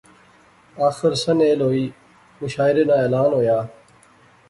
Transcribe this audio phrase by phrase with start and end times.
[0.87, 1.85] آخر سنیل ہوئی،
[2.41, 3.57] مشاعرے ناں اعلان ہویا